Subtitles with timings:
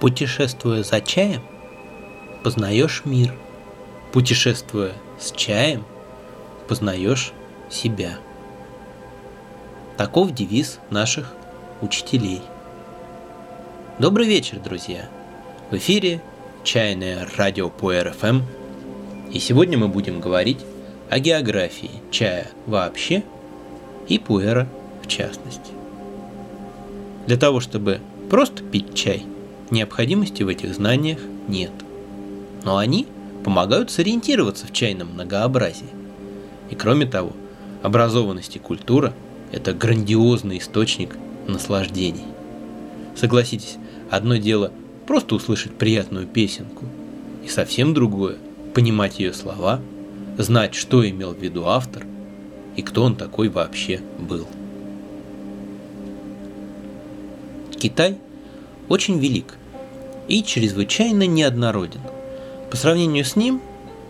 [0.00, 1.42] Путешествуя за чаем,
[2.42, 3.34] познаешь мир.
[4.12, 5.84] Путешествуя с чаем,
[6.68, 7.32] познаешь
[7.70, 8.18] себя.
[9.96, 11.32] Таков девиз наших
[11.80, 12.42] учителей.
[13.98, 15.08] Добрый вечер, друзья!
[15.70, 16.20] В эфире
[16.62, 18.42] чайное радио по РФМ.
[19.32, 20.58] И сегодня мы будем говорить
[21.08, 23.22] о географии чая вообще
[24.08, 24.68] и пуэра
[25.02, 25.72] в частности.
[27.26, 29.24] Для того, чтобы просто пить чай,
[29.70, 31.72] необходимости в этих знаниях нет.
[32.64, 33.06] Но они
[33.44, 35.86] помогают сориентироваться в чайном многообразии.
[36.70, 37.32] И кроме того,
[37.82, 39.12] образованность и культура–
[39.52, 41.16] это грандиозный источник
[41.46, 42.24] наслаждений.
[43.14, 43.76] Согласитесь,
[44.10, 44.72] одно дело
[45.06, 46.84] просто услышать приятную песенку,
[47.44, 48.36] и совсем другое–
[48.74, 49.80] понимать ее слова,
[50.36, 52.04] знать, что имел в виду автор
[52.74, 54.46] и кто он такой вообще был.
[57.78, 58.18] Китай
[58.88, 59.54] очень велик
[60.28, 62.00] и чрезвычайно неоднороден.
[62.70, 63.60] По сравнению с ним,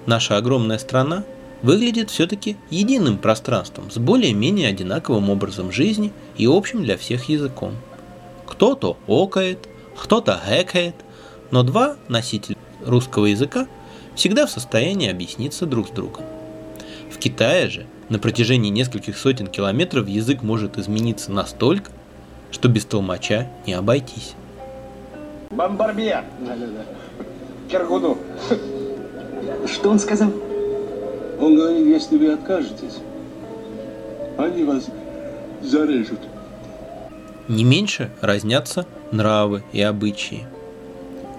[0.07, 1.25] наша огромная страна
[1.63, 7.73] выглядит все-таки единым пространством с более-менее одинаковым образом жизни и общим для всех языком.
[8.47, 10.95] Кто-то окает, кто-то гэкает,
[11.51, 13.67] но два носителя русского языка
[14.15, 16.25] всегда в состоянии объясниться друг с другом.
[17.11, 21.91] В Китае же на протяжении нескольких сотен километров язык может измениться настолько,
[22.51, 24.35] что без толмача не обойтись.
[25.51, 26.25] Бомбарбье!
[26.41, 26.85] Да-да-да.
[27.71, 28.19] Киргуду!
[29.67, 30.31] Что он сказал?
[31.41, 32.99] Он говорит, если вы откажетесь,
[34.39, 34.89] они вас
[35.63, 36.21] зарежут.
[37.49, 40.47] Не меньше разнятся нравы и обычаи.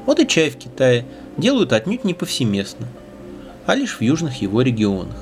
[0.06, 2.88] Вот и чай в Китае делают отнюдь не повсеместно,
[3.66, 5.18] а лишь в южных его регионах.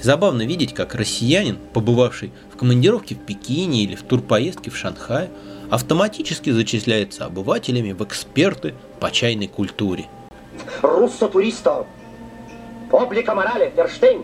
[0.00, 5.28] И забавно видеть, как россиянин, побывавший в командировке в Пекине или в турпоездке в Шанхае,
[5.70, 10.06] автоматически зачисляется обывателями в эксперты по чайной культуре.
[10.82, 11.86] Руссо туристо.
[12.90, 14.22] Облика морали, Ферштейн.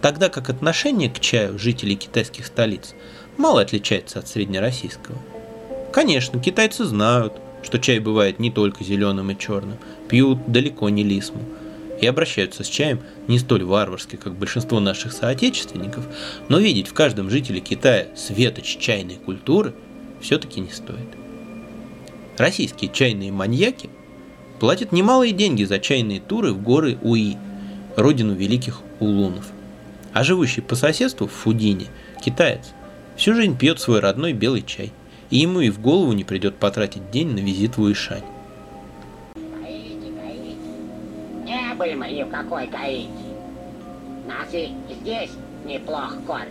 [0.00, 2.94] Тогда как отношение к чаю жителей китайских столиц
[3.36, 5.18] мало отличается от среднероссийского.
[5.92, 9.76] Конечно, китайцы знают, что чай бывает не только зеленым и черным,
[10.08, 11.40] пьют далеко не лисму,
[12.00, 16.06] и обращаются с чаем не столь варварски, как большинство наших соотечественников,
[16.48, 19.74] но видеть в каждом жителе Китая светоч чайной культуры
[20.20, 21.08] все-таки не стоит.
[22.38, 23.90] Российские чайные маньяки
[24.58, 27.36] платят немалые деньги за чайные туры в горы Уи,
[27.96, 29.50] родину великих улунов.
[30.12, 31.86] А живущий по соседству в Фудине
[32.24, 32.72] китаец
[33.16, 34.92] всю жизнь пьет свой родной белый чай,
[35.30, 38.24] и ему и в голову не придет потратить день на визит в Уишань.
[41.44, 43.08] Не были мы ни в какой Гаити.
[44.26, 45.30] Нас и здесь
[45.64, 46.48] неплохо кормят.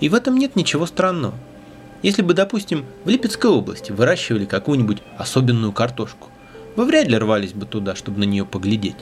[0.00, 1.34] И в этом нет ничего странного.
[2.02, 6.28] Если бы, допустим, в Липецкой области выращивали какую-нибудь особенную картошку,
[6.74, 8.96] вы вряд ли рвались бы туда, чтобы на нее поглядеть.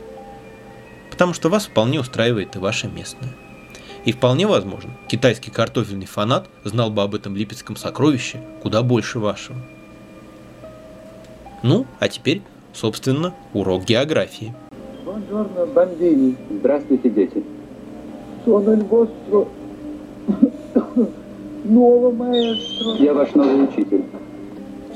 [1.11, 3.31] Потому что вас вполне устраивает и ваша местная.
[4.05, 9.59] И вполне возможно, китайский картофельный фанат знал бы об этом липецком сокровище куда больше вашего.
[11.62, 14.55] Ну, а теперь, собственно, урок географии.
[16.50, 17.44] Здравствуйте, дети.
[21.65, 23.03] Nuovo maestro.
[23.03, 24.04] Я ваш новый учитель.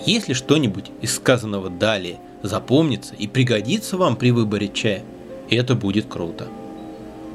[0.06, 5.02] Если что-нибудь из сказанного далее запомнится и пригодится вам при выборе чая,
[5.50, 6.48] это будет круто.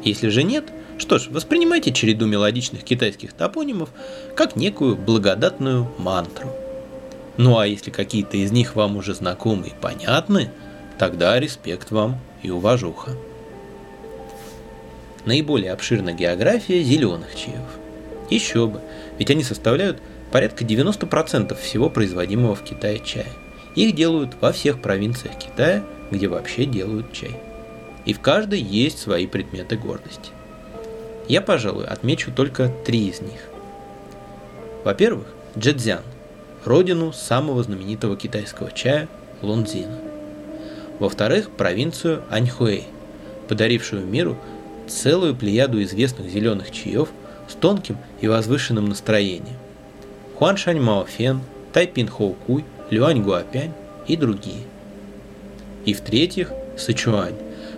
[0.03, 0.65] Если же нет,
[0.97, 3.89] что ж, воспринимайте череду мелодичных китайских топонимов
[4.35, 6.49] как некую благодатную мантру.
[7.37, 10.51] Ну а если какие-то из них вам уже знакомы и понятны,
[10.97, 13.11] тогда респект вам и уважуха.
[15.25, 17.78] Наиболее обширна география зеленых чаев.
[18.29, 18.81] Еще бы,
[19.17, 20.01] ведь они составляют
[20.31, 23.31] порядка 90% всего производимого в Китае чая.
[23.75, 27.35] Их делают во всех провинциях Китая, где вообще делают чай.
[28.05, 30.31] И в каждой есть свои предметы гордости.
[31.27, 33.41] Я, пожалуй, отмечу только три из них.
[34.83, 35.27] Во-первых,
[35.57, 36.01] Джэцзян,
[36.65, 39.07] родину самого знаменитого китайского чая
[39.41, 39.99] Лунзина.
[40.99, 42.85] Во-вторых, провинцию Аньхуэй,
[43.47, 44.37] подарившую миру
[44.87, 47.09] целую плеяду известных зеленых чаев
[47.49, 49.57] с тонким и возвышенным настроением.
[50.35, 51.41] Хуаншань Маофен,
[51.73, 53.73] Тайпин Хоукуй, Люань Гуапянь
[54.07, 54.63] и другие.
[55.85, 57.35] И в-третьих, Сычуань,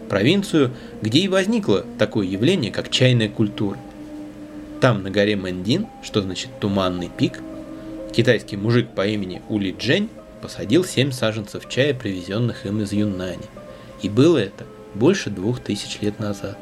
[0.10, 0.72] провинцию,
[1.02, 3.78] где и возникло такое явление, как чайная культура.
[4.80, 7.40] Там, на горе Мэндин, что значит туманный пик,
[8.14, 10.10] китайский мужик по имени Ули Джень
[10.42, 13.46] посадил 7 саженцев чая, привезенных им из Юннани.
[14.02, 14.66] И было это
[14.96, 16.58] больше двух тысяч лет назад.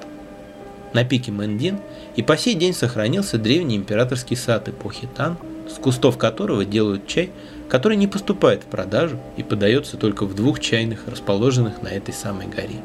[0.94, 1.80] На пике Мэндин
[2.16, 5.38] и по сей день сохранился древний императорский сад эпохи Тан,
[5.70, 7.32] с кустов которого делают чай
[7.70, 12.48] который не поступает в продажу и подается только в двух чайных, расположенных на этой самой
[12.48, 12.82] горе.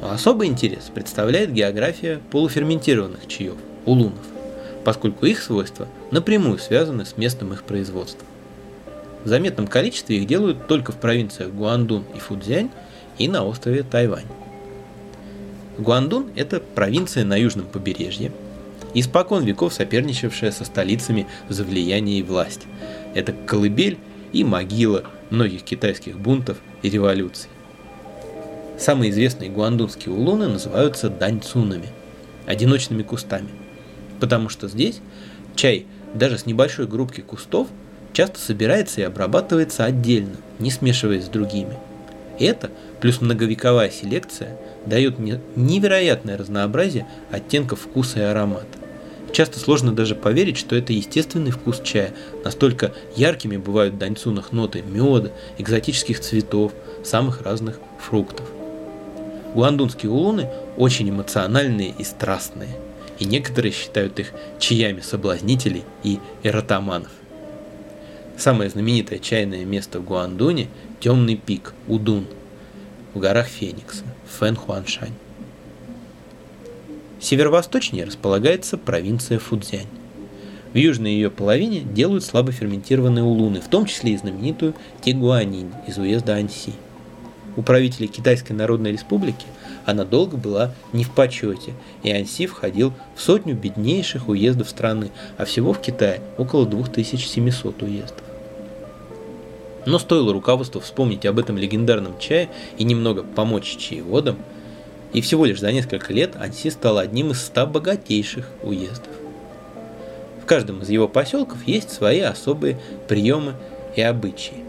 [0.00, 4.24] Особый интерес представляет география полуферментированных чаев, улунов,
[4.84, 8.26] поскольку их свойства напрямую связаны с местом их производства.
[9.24, 12.70] В заметном количестве их делают только в провинциях Гуандун и Фудзянь
[13.18, 14.24] и на острове Тайвань.
[15.78, 18.32] Гуандун– это провинция на южном побережье,
[18.94, 22.62] испокон веков соперничавшая со столицами за влияние и власть.
[23.14, 23.96] Это колыбель
[24.32, 27.48] и могила многих китайских бунтов и революций.
[28.76, 31.88] Самые известные гуандунские улуны называются даньцунами,
[32.46, 33.48] одиночными кустами,
[34.20, 35.00] потому что здесь
[35.54, 37.68] чай даже с небольшой группки кустов
[38.12, 41.76] часто собирается и обрабатывается отдельно, не смешиваясь с другими.
[42.38, 42.70] Это,
[43.00, 44.56] плюс многовековая селекция,
[44.88, 48.66] дает невероятное разнообразие оттенков вкуса и аромата.
[49.32, 52.14] Часто сложно даже поверить, что это естественный вкус чая.
[52.44, 56.72] Настолько яркими бывают в даньцунах ноты меда, экзотических цветов,
[57.04, 58.48] самых разных фруктов.
[59.54, 62.70] Гуандунские улуны очень эмоциональные и страстные,
[63.18, 67.10] и некоторые считают их чаями соблазнителей и эротоманов.
[68.36, 70.68] Самое знаменитое чайное место в Гуандуне–
[71.00, 72.26] темный пик Удун
[73.18, 74.04] в горах Феникса,
[74.38, 75.12] Фэнхуаншань.
[77.20, 79.88] Северо-восточнее располагается провинция Фудзянь.
[80.72, 86.36] В южной ее половине делают слабоферментированные улуны, в том числе и знаменитую Тигуанинь из уезда
[86.36, 86.74] Анси.
[87.56, 89.46] У правителей Китайской Народной Республики
[89.84, 91.74] она долго была не в почете,
[92.04, 98.27] и Анси входил в сотню беднейших уездов страны, а всего в Китае около 2700 уездов.
[99.88, 104.38] Но стоило руководству вспомнить об этом легендарном чае и немного помочь чаеводам–
[105.12, 109.12] и всего лишь за несколько лет Анси стал одним из ста богатейших уездов.
[110.42, 113.54] В каждом из его поселков есть свои особые приемы
[113.96, 114.64] и обычаи.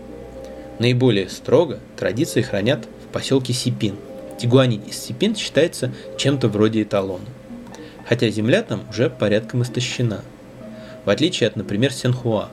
[0.80, 3.96] Наиболее строго традиции хранят в поселке Сипин.
[4.38, 7.26] Тигуанин из Сипин считается чем-то вроде эталона.
[8.08, 10.22] Хотя земля там уже порядком истощена.
[11.04, 12.50] В отличие от, например, Сенхуа,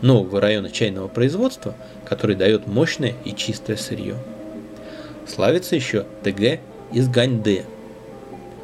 [0.00, 1.74] нового района чайного производства,
[2.08, 4.16] который дает мощное и чистое сырье.
[5.26, 6.60] Славится еще ТГ
[6.92, 7.64] из Ганьде.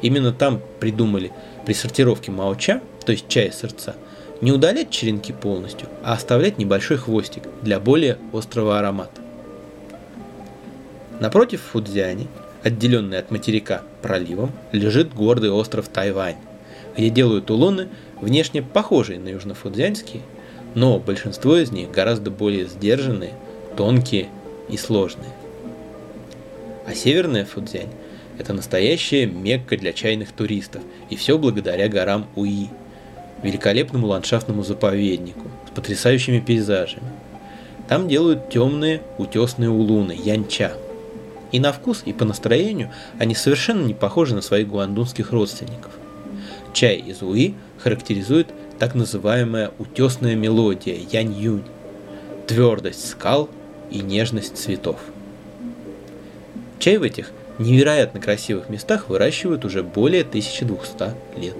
[0.01, 1.31] Именно там придумали
[1.65, 3.95] при сортировке маоча, то есть чая сырца,
[4.41, 9.21] не удалять черенки полностью, а оставлять небольшой хвостик для более острого аромата.
[11.19, 12.27] Напротив Фудзяни,
[12.63, 16.37] отделенный от материка проливом, лежит гордый остров Тайвань,
[16.97, 17.87] где делают улуны,
[18.19, 20.21] внешне похожие на южнофудзянские,
[20.75, 23.33] но большинство из них гораздо более сдержанные,
[23.77, 24.29] тонкие
[24.69, 25.31] и сложные.
[26.85, 27.89] А северная Фудзянь
[28.37, 32.69] это настоящая мекка для чайных туристов, и все благодаря горам Уи,
[33.43, 37.11] великолепному ландшафтному заповеднику с потрясающими пейзажами.
[37.87, 40.73] Там делают темные утесные улуны, янча.
[41.51, 45.91] И на вкус, и по настроению они совершенно не похожи на своих гуандунских родственников.
[46.73, 48.47] Чай из Уи характеризует
[48.83, 51.63] так называемая утесная мелодия янь-юнь,
[52.47, 53.49] твердость скал
[53.89, 54.99] и нежность цветов.
[56.79, 61.55] Чай в этих– невероятно красивых местах выращивают уже более 1200 лет.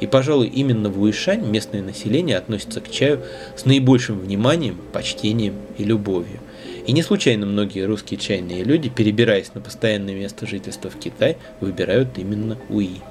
[0.00, 3.20] И, пожалуй, именно в Уишань местное население относится к чаю
[3.56, 6.40] с наибольшим вниманием, почтением и любовью.
[6.84, 12.18] И не случайно многие русские чайные люди, перебираясь на постоянное место жительства в Китай, выбирают
[12.18, 13.02] именно Уи.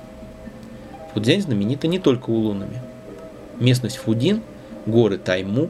[1.13, 2.81] Фудзянь знаменита не только улунами.
[3.63, 4.41] Местность Фудин,
[4.85, 5.69] горы Тайму,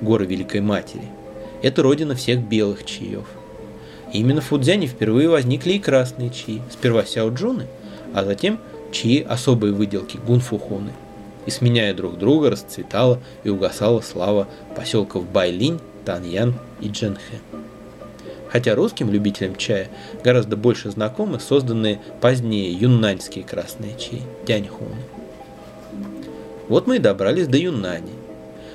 [0.00, 1.08] горы Великой Матери–
[1.62, 3.26] это родина всех белых чаев–
[4.14, 6.62] именно в Фудзяне впервые возникли и красные чаи.
[6.70, 7.66] Сперва сяоджуны,
[8.14, 8.60] а затем
[8.92, 10.92] чаи особой выделки гунфухуны.
[11.46, 17.38] И сменяя друг друга, расцветала и угасала слава поселков Байлинь, Таньян и Дженхэ.
[18.48, 19.88] Хотя русским любителям чая
[20.22, 24.94] гораздо больше знакомы созданные позднее юннаньские красные чаи, дяньхуны.
[26.68, 28.12] Вот мы и добрались до Юннани.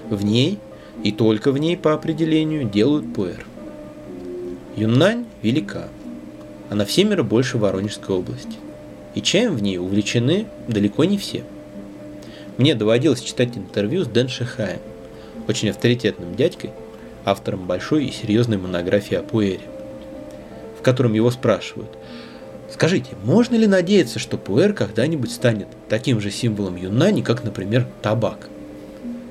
[0.09, 0.59] В ней,
[1.03, 3.45] и только в ней по определению, делают пуэр.
[4.75, 5.87] Юннань велика.
[6.69, 8.57] Она в семеро больше Воронежской области.
[9.15, 11.43] И чаем в ней увлечены далеко не все.
[12.57, 14.79] Мне доводилось читать интервью с Дэн Шихаем,
[15.47, 16.71] очень авторитетным дядькой,
[17.25, 19.61] автором большой и серьезной монографии о пуэре,
[20.77, 21.89] в котором его спрашивают,
[22.79, 28.47] скажите, можно ли надеяться, что пуэр когда-нибудь станет таким же символом юнани, как, например, табак?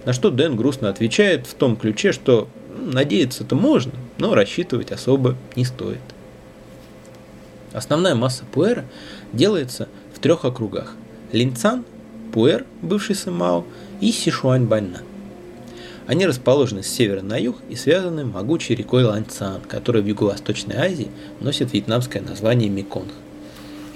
[0.05, 5.65] На что Дэн грустно отвечает в том ключе, что надеяться-то можно, но рассчитывать особо не
[5.65, 6.03] стоит.
[7.73, 8.85] Основная масса пуэра
[9.33, 10.93] делается в трех округах.
[11.33, 11.87] Линцан,
[12.35, 13.65] Пуэр, бывший Сымао,
[14.03, 15.01] и Сишуань-Баньна.
[16.07, 21.09] Они расположены с севера на юг и связаны могучей рекой Ланцан, которая в Юго-Восточной Азии
[21.41, 23.09] носит вьетнамское название Меконг.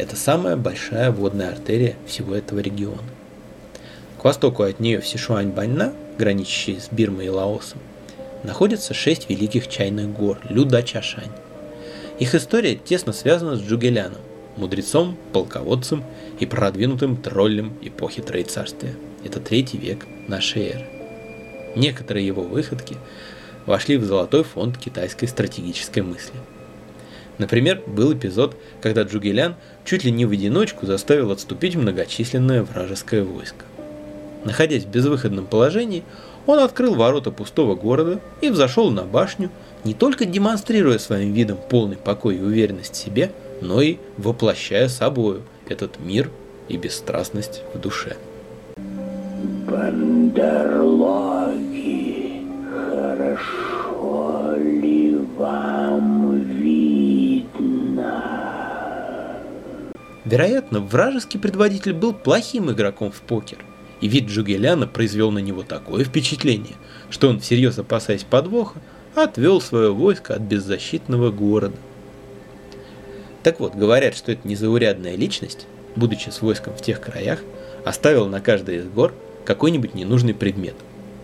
[0.03, 3.05] Это самая большая водная артерия всего этого региона.
[4.19, 7.79] К востоку от нее в Сишуань-Баньна, граничащей с Бирмой и Лаосом,
[8.43, 11.31] находятся шесть великих чайных гор Люда-Чашань.
[12.19, 14.19] Их история тесно связана с Джугеляном,
[14.57, 16.03] мудрецом, полководцем
[16.41, 18.97] и продвинутым троллем эпохи Троецарствия.
[19.23, 20.87] Это третий век нашей эры.
[21.77, 22.97] Некоторые его выходки
[23.67, 26.35] вошли в золотой фонд китайской стратегической мысли.
[27.39, 33.65] Например, был эпизод, когда Джугелян чуть ли не в одиночку заставил отступить многочисленное вражеское войско.
[34.45, 36.03] Находясь в безвыходном положении,
[36.47, 39.51] он открыл ворота пустого города и взошел на башню,
[39.85, 45.43] не только демонстрируя своим видом полный покой и уверенность в себе, но и воплощая собою
[45.69, 46.29] этот мир
[46.69, 48.17] и бесстрастность в душе.
[49.69, 52.43] Бандерлоги,
[52.99, 57.02] хорошо ли вам видно?
[60.25, 63.59] Вероятно, вражеский предводитель был плохим игроком в покер,
[64.01, 66.75] и вид Джугеляна произвел на него такое впечатление,
[67.11, 68.81] что он, всерьез опасаясь подвоха,
[69.15, 71.77] отвел свое войско от беззащитного города.
[73.43, 77.41] Так вот, говорят, что эта незаурядная личность, будучи с войском в тех краях,
[77.85, 79.13] оставил на каждой из гор
[79.45, 80.75] какой-нибудь ненужный предмет.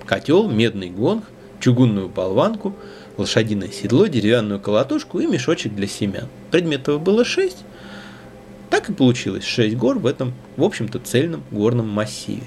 [0.05, 1.25] Котел, медный гонг,
[1.61, 2.75] чугунную болванку,
[3.19, 6.29] лошадиное седло, деревянную колотушку и мешочек для семян.
[6.51, 7.65] Предметов было шесть.
[8.71, 12.45] Так и получилось шесть гор в этом, в общем-то, цельном горном массиве.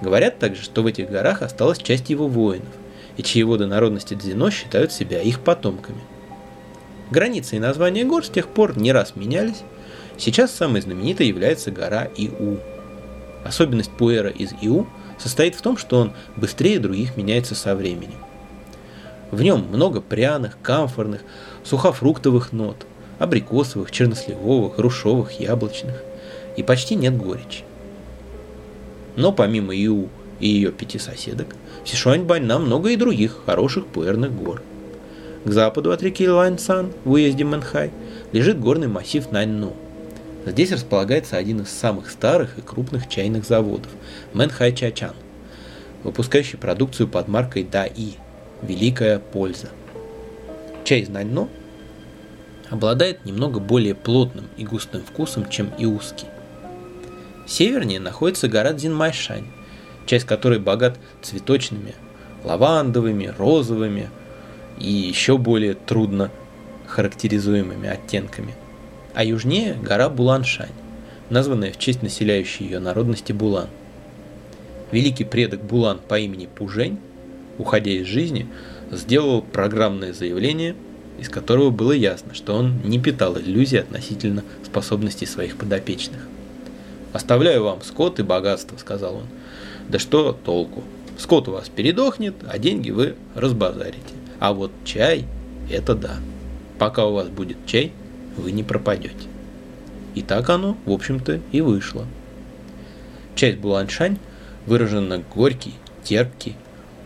[0.00, 2.68] Говорят также, что в этих горах осталась часть его воинов,
[3.16, 6.00] и чьи воды народности Дзино считают себя их потомками.
[7.10, 9.62] Границы и названия гор с тех пор не раз менялись.
[10.18, 12.58] Сейчас самой знаменитой является гора Иу.
[13.44, 14.86] Особенность пуэра из Иу
[15.18, 18.23] состоит в том, что он быстрее других меняется со временем.
[19.34, 21.22] В нем много пряных, камфорных,
[21.64, 22.86] сухофруктовых нот,
[23.18, 26.04] абрикосовых, черносливовых, грушевых, яблочных,
[26.56, 27.64] и почти нет горечи.
[29.16, 34.32] Но помимо Иу и ее пяти соседок, в Сишуаньбань нам много и других хороших пуэрных
[34.32, 34.62] гор.
[35.44, 37.90] К западу от реки Ланьсан, в уезде Мэнхай,
[38.30, 39.72] лежит горный массив Наньну.
[40.46, 43.90] Здесь располагается один из самых старых и крупных чайных заводов–
[44.32, 45.14] Мэнхай Чачан,
[46.04, 48.18] выпускающий продукцию под маркой Даи–
[48.66, 49.68] «Великая польза».
[50.84, 51.48] Чай из Наньно
[52.70, 56.26] обладает немного более плотным и густым вкусом, чем иуский.
[57.46, 59.46] Севернее находится гора Дзинмайшань,
[60.06, 61.94] часть которой богат цветочными,
[62.42, 64.08] лавандовыми, розовыми
[64.78, 66.30] и еще более трудно
[66.86, 68.54] характеризуемыми оттенками.
[69.14, 70.72] А южнее гора Буланшань,
[71.30, 73.68] названная в честь населяющей ее народности Булан.
[74.90, 76.98] Великий предок Булан по имени Пужень,
[77.58, 78.46] уходя из жизни,
[78.90, 80.74] сделал программное заявление,
[81.18, 86.20] из которого было ясно, что он не питал иллюзий относительно способностей своих подопечных.
[87.12, 89.26] «Оставляю вам скот и богатство»,— сказал он.
[89.88, 90.82] «Да что толку?
[91.16, 94.14] Скот у вас передохнет, а деньги вы разбазарите.
[94.40, 95.24] А вот чай–
[95.70, 96.16] это да.
[96.78, 97.92] Пока у вас будет чай,
[98.36, 99.28] вы не пропадете».
[100.16, 102.06] И так оно, в общем-то, и вышло.
[103.36, 104.18] Часть Буланшань
[104.66, 106.56] выражена горький, терпкий,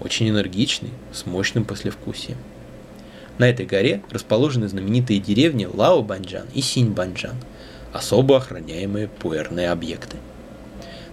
[0.00, 2.38] очень энергичный, с мощным послевкусием.
[3.38, 7.37] На этой горе расположены знаменитые деревни Лао-Банджан и Синь-Банджан–
[7.93, 10.17] особо охраняемые пуэрные объекты.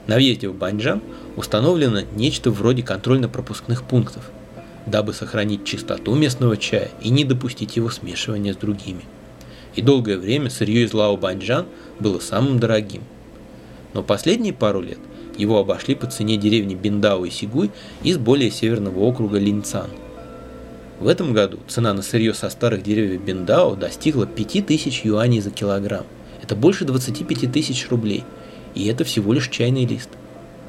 [0.08, 1.02] На въезде в Банджан
[1.36, 4.30] установлено нечто вроде контрольно-пропускных пунктов,
[4.86, 9.02] дабы сохранить чистоту местного чая и не допустить его смешивания с другими.
[9.76, 11.66] И долгое время сырье из Лао Банджан
[12.00, 13.02] было самым дорогим.
[13.94, 15.00] Но последние пару лет
[15.38, 17.72] его обошли по цене деревни Биндао и Сигуй
[18.04, 19.90] из более северного округа Линцан.
[21.00, 26.06] В этом году цена на сырье со старых деревьев Биндао достигла 5000 юаней за килограмм.
[26.42, 28.24] Это больше 25 тысяч рублей,
[28.76, 30.10] и это всего лишь чайный лист.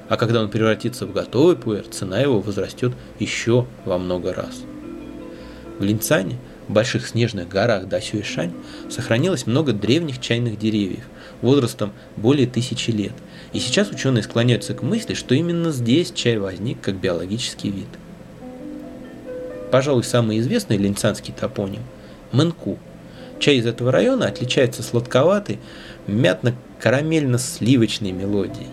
[0.08, 4.62] А когда он превратится в готовый пуэр, цена его возрастет еще во много раз.
[5.78, 8.52] В Линцане, в больших снежных горах Дасюэшань,
[8.88, 11.04] сохранилось много древних чайных деревьев,
[11.42, 13.12] возрастом более тысячи лет.
[13.52, 17.88] И сейчас ученые склоняются к мысли, что именно здесь чай возник как биологический вид.
[19.70, 21.82] Пожалуй, самый известный линцанский топоним–
[22.32, 22.78] Мэнку–
[23.38, 25.58] Чай из этого района отличается сладковатой,
[26.06, 28.68] мятно-карамельно-сливочной мелодией,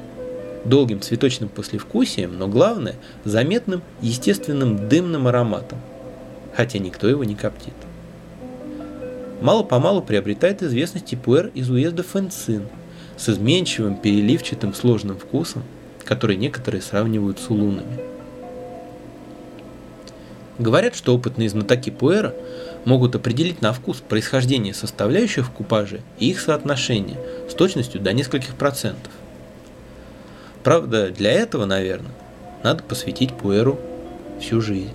[0.64, 5.82] долгим цветочным послевкусием, но главное– заметным естественным дымным ароматом,
[6.56, 7.74] хотя никто его не коптит.
[9.42, 12.70] Мало-помалу приобретает известность и пуэр из уезда Фэнцин
[13.18, 15.64] с изменчивым, переливчатым, сложным вкусом,
[16.04, 18.00] который некоторые сравнивают с улунами.
[20.60, 22.34] Говорят, что опытные знатоки пуэра
[22.86, 27.18] могут определить на вкус происхождение составляющих в купаже и их соотношение
[27.50, 29.12] с точностью до нескольких процентов.
[30.64, 32.12] Правда, для этого, наверное,
[32.64, 33.80] надо посвятить пуэру
[34.40, 34.94] всю жизнь.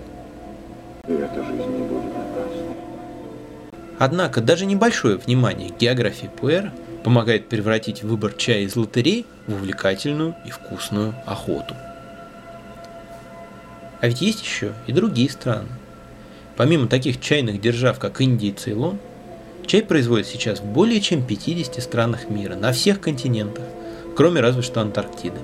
[1.08, 2.76] И эта жизнь не будет напрасной.
[3.98, 6.72] Однако даже небольшое внимание к географии пуэра
[7.08, 11.74] помогает превратить выбор чая из лотерей в увлекательную и вкусную охоту.
[14.02, 15.68] А ведь есть еще и другие страны.
[16.58, 18.98] Помимо таких чайных держав, как Индия и Цейлон,
[19.66, 23.64] чай производят сейчас в более чем 50 странах мира, на всех континентах,
[24.14, 25.40] кроме разве что Антарктиды.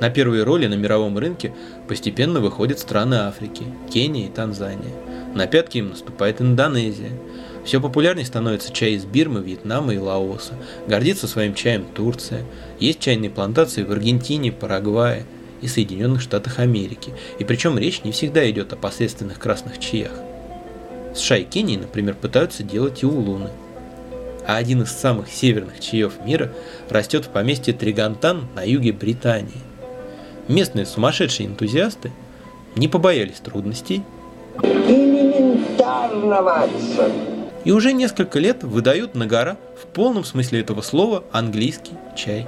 [0.00, 1.52] На первые роли на мировом рынке
[1.88, 4.94] постепенно выходят страны Африки, Кения и Танзания.
[5.34, 7.10] На пятки им наступает Индонезия.
[7.64, 10.54] Все популярнее становится чай из Бирмы, Вьетнама и Лаоса.
[10.88, 12.44] Гордится своим чаем Турция.
[12.80, 15.24] Есть чайные плантации в Аргентине, Парагвае
[15.60, 17.12] и Соединенных Штатах Америки.
[17.38, 20.12] И причем речь не всегда идет о посредственных красных чаях.
[21.14, 23.50] США и Кении, например, пытаются делать и улуны.
[24.44, 26.52] А один из самых северных чаев мира
[26.90, 29.60] растет в поместье Тригантан на юге Британии.
[30.48, 32.10] Местные сумасшедшие энтузиасты
[32.74, 34.02] не побоялись трудностей
[34.62, 37.31] Элементарно, Ватсон.
[37.64, 42.46] И уже несколько лет выдают на гора в полном смысле этого слова английский чай.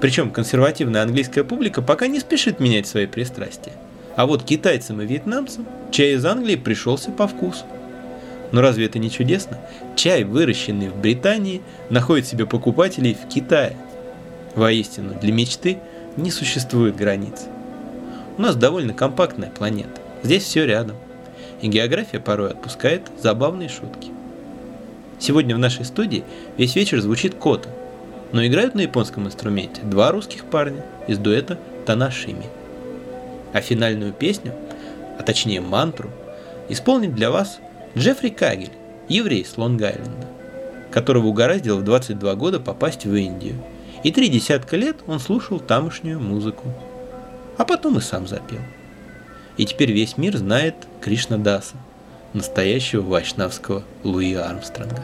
[0.00, 3.72] Причем консервативная английская публика пока не спешит менять свои пристрастия.
[4.16, 7.64] А вот китайцам и вьетнамцам чай из Англии пришелся по вкусу.
[8.52, 9.58] Но разве это не чудесно?
[9.96, 13.76] Чай, выращенный в Британии, находит себе покупателей в Китае.
[14.54, 15.78] Воистину, для мечты
[16.16, 17.46] не существует границ.
[18.36, 20.00] У нас довольно компактная планета.
[20.22, 20.96] Здесь все рядом.
[21.62, 24.10] И география порой отпускает забавные шутки.
[25.22, 26.24] Сегодня в нашей студии
[26.56, 27.68] весь вечер звучит кота,
[28.32, 32.46] но играют на японском инструменте два русских парня из дуэта Танашими.
[33.52, 34.52] А финальную песню,
[35.20, 36.10] а точнее мантру,
[36.68, 37.60] исполнит для вас
[37.96, 38.72] Джеффри Кагель,
[39.08, 40.26] еврей с Лонг-Айленда,
[40.90, 43.54] которого угораздило в 22 года попасть в Индию.
[44.02, 46.64] И три десятка лет он слушал тамошнюю музыку.
[47.58, 48.58] А потом и сам запел.
[49.56, 51.76] И теперь весь мир знает Кришна Даса,
[52.34, 55.02] настоящего вайшнавского Луи Армстронга.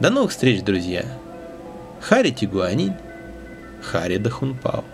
[0.00, 1.04] До новых встреч, друзья!
[2.00, 2.94] Хари Тигуанин,
[3.82, 4.84] Хари Дахунпао.